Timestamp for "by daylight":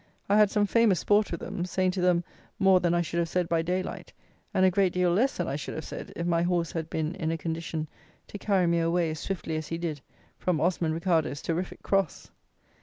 3.47-4.11